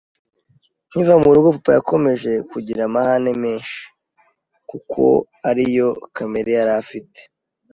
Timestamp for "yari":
6.59-6.71